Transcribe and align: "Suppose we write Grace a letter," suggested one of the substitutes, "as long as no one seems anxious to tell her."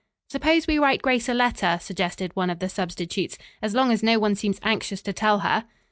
"Suppose 0.31 0.65
we 0.65 0.79
write 0.79 1.03
Grace 1.03 1.29
a 1.29 1.33
letter," 1.35 1.77
suggested 1.79 2.35
one 2.35 2.49
of 2.49 2.57
the 2.57 2.69
substitutes, 2.69 3.37
"as 3.61 3.75
long 3.75 3.91
as 3.91 4.01
no 4.01 4.17
one 4.17 4.33
seems 4.33 4.57
anxious 4.63 5.03
to 5.03 5.13
tell 5.13 5.41
her." 5.41 5.65